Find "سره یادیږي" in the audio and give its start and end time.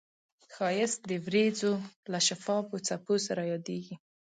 3.27-3.95